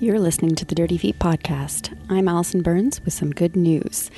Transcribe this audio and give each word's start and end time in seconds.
You're 0.00 0.20
listening 0.20 0.54
to 0.54 0.64
the 0.64 0.74
Dirty 0.74 0.96
Feet 0.96 1.18
podcast. 1.18 1.98
I'm 2.08 2.28
Allison 2.28 2.62
Burns 2.62 3.04
with 3.04 3.14
some 3.14 3.30
good 3.30 3.56
news. 3.56 4.10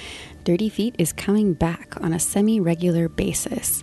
Dirty 0.45 0.69
Feet 0.69 0.95
is 0.98 1.12
coming 1.12 1.55
back 1.55 1.95
on 2.03 2.12
a 2.12 2.19
semi 2.19 2.61
regular 2.61 3.09
basis. 3.09 3.83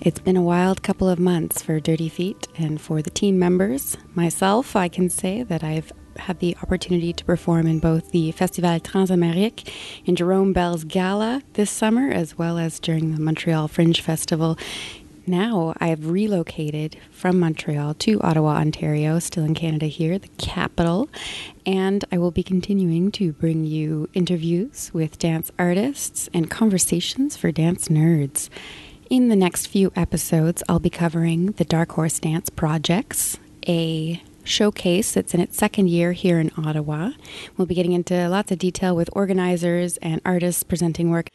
It's 0.00 0.20
been 0.20 0.36
a 0.36 0.42
wild 0.42 0.82
couple 0.82 1.08
of 1.08 1.18
months 1.18 1.60
for 1.60 1.80
Dirty 1.80 2.08
Feet 2.08 2.48
and 2.56 2.80
for 2.80 3.02
the 3.02 3.10
team 3.10 3.38
members. 3.38 3.96
Myself, 4.14 4.74
I 4.76 4.88
can 4.88 5.10
say 5.10 5.42
that 5.42 5.62
I've 5.62 5.92
had 6.18 6.38
the 6.40 6.56
opportunity 6.62 7.12
to 7.12 7.24
perform 7.24 7.66
in 7.66 7.78
both 7.78 8.10
the 8.10 8.32
Festival 8.32 8.78
TransAmériques 8.80 9.68
and 10.06 10.16
Jerome 10.16 10.52
Bel's 10.52 10.84
Gala 10.84 11.42
this 11.54 11.70
summer, 11.70 12.10
as 12.10 12.38
well 12.38 12.58
as 12.58 12.78
during 12.80 13.14
the 13.14 13.20
Montreal 13.20 13.68
Fringe 13.68 14.00
Festival 14.00 14.58
now 15.26 15.74
I've 15.80 16.10
relocated 16.10 16.98
from 17.10 17.40
Montreal 17.40 17.94
to 17.94 18.20
Ottawa, 18.20 18.56
Ontario, 18.56 19.18
still 19.18 19.44
in 19.44 19.54
Canada 19.54 19.86
here, 19.86 20.18
the 20.18 20.28
capital, 20.38 21.08
and 21.64 22.04
I 22.12 22.18
will 22.18 22.30
be 22.30 22.42
continuing 22.42 23.10
to 23.12 23.32
bring 23.32 23.64
you 23.64 24.08
interviews 24.12 24.90
with 24.92 25.18
dance 25.18 25.50
artists 25.58 26.28
and 26.34 26.50
conversations 26.50 27.36
for 27.36 27.50
dance 27.50 27.88
nerds. 27.88 28.50
In 29.08 29.28
the 29.28 29.36
next 29.36 29.66
few 29.66 29.92
episodes, 29.96 30.62
I'll 30.68 30.78
be 30.78 30.90
covering 30.90 31.52
the 31.52 31.64
Dark 31.64 31.92
Horse 31.92 32.18
Dance 32.18 32.50
Projects, 32.50 33.38
a 33.66 34.22
showcase 34.44 35.12
that's 35.12 35.34
in 35.34 35.40
its 35.40 35.56
second 35.56 35.88
year 35.88 36.12
here 36.12 36.38
in 36.38 36.50
Ottawa. 36.56 37.10
We'll 37.56 37.66
be 37.66 37.74
getting 37.74 37.92
into 37.92 38.28
lots 38.28 38.52
of 38.52 38.58
detail 38.58 38.94
with 38.94 39.08
organizers 39.12 39.96
and 39.98 40.20
artists 40.24 40.62
presenting 40.62 41.10
work 41.10 41.28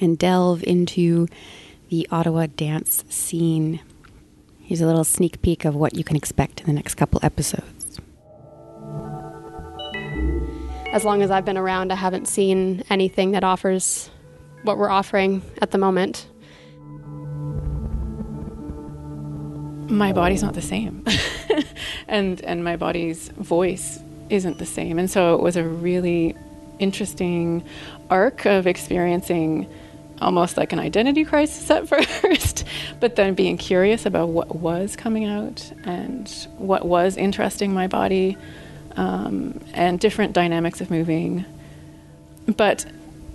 and 0.00 0.18
delve 0.18 0.64
into 0.64 1.28
the 1.90 2.08
Ottawa 2.10 2.46
dance 2.56 3.04
scene. 3.08 3.80
Here's 4.62 4.80
a 4.80 4.86
little 4.86 5.04
sneak 5.04 5.42
peek 5.42 5.64
of 5.64 5.74
what 5.74 5.94
you 5.94 6.04
can 6.04 6.16
expect 6.16 6.60
in 6.60 6.66
the 6.66 6.72
next 6.72 6.94
couple 6.94 7.20
episodes. 7.22 8.00
As 10.92 11.04
long 11.04 11.22
as 11.22 11.30
I've 11.30 11.44
been 11.44 11.58
around, 11.58 11.92
I 11.92 11.96
haven't 11.96 12.28
seen 12.28 12.82
anything 12.88 13.32
that 13.32 13.44
offers 13.44 14.10
what 14.62 14.78
we're 14.78 14.88
offering 14.88 15.42
at 15.60 15.70
the 15.70 15.78
moment. 15.78 16.26
My 19.90 20.12
body's 20.12 20.42
not 20.42 20.54
the 20.54 20.62
same. 20.62 21.04
and 22.08 22.40
and 22.42 22.64
my 22.64 22.76
body's 22.76 23.28
voice 23.28 24.00
isn't 24.30 24.58
the 24.58 24.66
same. 24.66 24.98
And 24.98 25.10
so 25.10 25.34
it 25.34 25.40
was 25.40 25.56
a 25.56 25.64
really 25.64 26.34
interesting 26.78 27.64
arc 28.10 28.46
of 28.46 28.66
experiencing 28.66 29.68
almost 30.20 30.56
like 30.56 30.72
an 30.72 30.78
identity 30.78 31.24
crisis 31.24 31.70
at 31.70 31.88
first, 31.88 32.64
but 33.00 33.16
then 33.16 33.34
being 33.34 33.56
curious 33.56 34.06
about 34.06 34.28
what 34.28 34.56
was 34.56 34.96
coming 34.96 35.24
out 35.24 35.72
and 35.84 36.28
what 36.56 36.84
was 36.84 37.16
interesting 37.16 37.72
my 37.72 37.86
body 37.86 38.36
um, 38.96 39.60
and 39.72 40.00
different 40.00 40.32
dynamics 40.32 40.80
of 40.80 40.90
moving. 40.90 41.44
But 42.56 42.86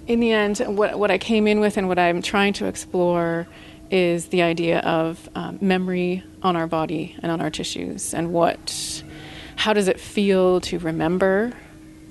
in 0.07 0.19
the 0.19 0.31
end, 0.31 0.59
what, 0.59 0.97
what 0.97 1.11
I 1.11 1.17
came 1.17 1.47
in 1.47 1.59
with 1.59 1.77
and 1.77 1.87
what 1.87 1.99
I'm 1.99 2.21
trying 2.21 2.53
to 2.53 2.65
explore 2.65 3.47
is 3.91 4.27
the 4.27 4.41
idea 4.41 4.79
of 4.79 5.29
um, 5.35 5.57
memory 5.61 6.23
on 6.41 6.55
our 6.55 6.67
body 6.67 7.15
and 7.21 7.31
on 7.31 7.41
our 7.41 7.49
tissues 7.49 8.13
and 8.13 8.31
what 8.31 9.03
how 9.55 9.73
does 9.73 9.87
it 9.87 9.99
feel 9.99 10.61
to 10.61 10.79
remember 10.79 11.51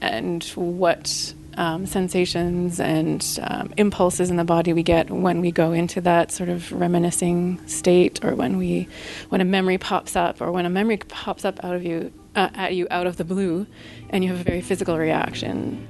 and 0.01 0.45
what 0.55 1.35
um, 1.59 1.87
sensations 1.87 2.79
and 2.79 3.41
um, 3.43 3.75
impulses 3.77 4.31
in 4.31 4.37
the 4.37 4.45
body 4.45 4.73
we 4.73 4.83
get 4.83 5.11
when 5.11 5.41
we 5.41 5.51
go 5.51 5.73
into 5.73 6.01
that 6.03 6.31
sort 6.31 6.49
of 6.49 6.71
reminiscing 6.73 7.61
state, 7.67 8.25
or 8.25 8.37
when 8.37 8.59
we, 8.59 8.89
when 9.29 9.41
a 9.41 9.45
memory 9.45 9.77
pops 9.77 10.15
up, 10.15 10.41
or 10.41 10.53
when 10.53 10.67
a 10.67 10.71
memory 10.71 10.99
pops 10.99 11.45
up 11.45 11.63
out 11.65 11.75
of 11.75 11.85
you, 11.85 12.13
uh, 12.37 12.49
at 12.55 12.75
you 12.75 12.87
out 12.91 13.09
of 13.09 13.17
the 13.17 13.25
blue, 13.25 13.67
and 14.11 14.23
you 14.23 14.31
have 14.31 14.41
a 14.41 14.45
very 14.45 14.61
physical 14.61 14.97
reaction. 14.97 15.89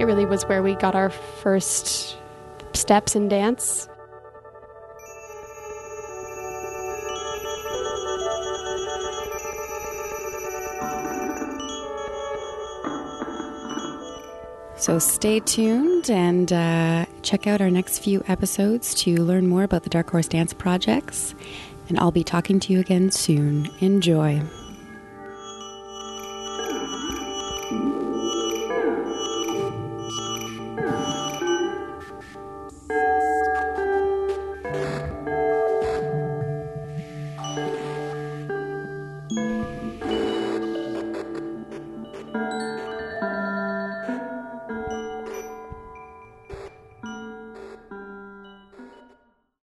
It 0.00 0.04
really 0.04 0.26
was 0.26 0.44
where 0.44 0.62
we 0.62 0.76
got 0.76 0.94
our 0.94 1.10
first 1.10 2.16
steps 2.72 3.16
in 3.16 3.28
dance. 3.28 3.88
So 14.76 15.00
stay 15.00 15.40
tuned 15.40 16.08
and 16.08 16.52
uh, 16.52 17.06
check 17.22 17.48
out 17.48 17.60
our 17.60 17.68
next 17.68 17.98
few 17.98 18.22
episodes 18.28 18.94
to 19.02 19.16
learn 19.16 19.48
more 19.48 19.64
about 19.64 19.82
the 19.82 19.90
Dark 19.90 20.08
Horse 20.10 20.28
Dance 20.28 20.52
projects. 20.52 21.34
And 21.88 21.98
I'll 21.98 22.12
be 22.12 22.22
talking 22.22 22.60
to 22.60 22.72
you 22.72 22.78
again 22.78 23.10
soon. 23.10 23.68
Enjoy. 23.80 24.40